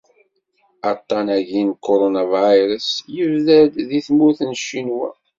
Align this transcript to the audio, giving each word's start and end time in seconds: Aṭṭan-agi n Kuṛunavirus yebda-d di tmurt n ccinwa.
Aṭṭan-agi 0.91 1.61
n 1.69 1.69
Kuṛunavirus 1.83 2.89
yebda-d 3.15 3.73
di 3.89 3.99
tmurt 4.07 4.39
n 4.43 4.51
ccinwa. 4.59 5.09